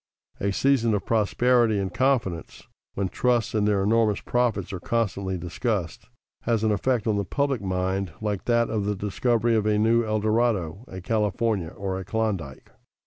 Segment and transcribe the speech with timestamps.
[0.39, 2.63] A season of prosperity and confidence,
[2.95, 6.09] when trusts and their enormous profits are constantly discussed,
[6.41, 10.03] has an effect on the public mind like that of the discovery of a new
[10.03, 12.71] El Dorado, a California, or a Klondike.